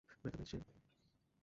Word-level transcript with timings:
ব্যথা 0.09 0.17
পেয়েছে 0.23 0.45
সে? 0.51 0.57